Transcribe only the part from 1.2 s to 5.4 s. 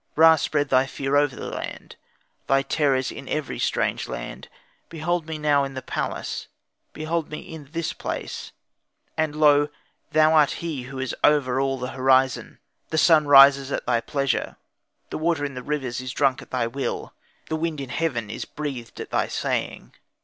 the land, thy terrors in every strange land. Behold me